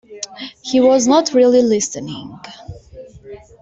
[0.63, 2.39] He was not really listening.